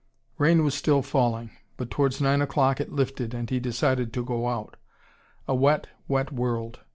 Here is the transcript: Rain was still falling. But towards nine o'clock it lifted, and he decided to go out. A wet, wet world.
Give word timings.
Rain 0.39 0.63
was 0.63 0.73
still 0.73 1.03
falling. 1.03 1.51
But 1.77 1.91
towards 1.91 2.19
nine 2.19 2.41
o'clock 2.41 2.81
it 2.81 2.91
lifted, 2.91 3.35
and 3.35 3.47
he 3.47 3.59
decided 3.59 4.11
to 4.13 4.25
go 4.25 4.47
out. 4.47 4.75
A 5.47 5.53
wet, 5.53 5.89
wet 6.07 6.31
world. 6.33 6.79